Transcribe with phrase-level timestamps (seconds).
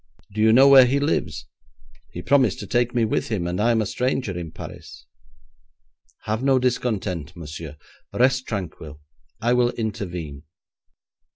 [0.33, 1.45] 'Do you know where he lives?
[2.11, 5.05] He promised to take me with him, and I am a stranger in Paris.'
[6.23, 7.77] 'Have no discontent, monsieur.
[8.11, 8.99] Rest tranquil;
[9.41, 10.41] I will intervene.'